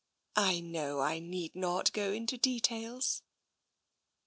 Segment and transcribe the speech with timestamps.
[0.35, 3.21] I know I need not go into details."